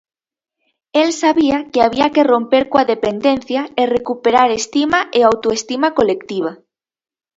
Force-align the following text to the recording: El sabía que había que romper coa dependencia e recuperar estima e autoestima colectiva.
El 0.93 1.13
sabía 1.13 1.69
que 1.71 1.81
había 1.85 2.07
que 2.15 2.27
romper 2.33 2.63
coa 2.71 2.87
dependencia 2.93 3.61
e 3.81 3.83
recuperar 3.95 4.49
estima 4.59 4.99
e 5.17 5.19
autoestima 5.23 5.89
colectiva. 5.97 6.51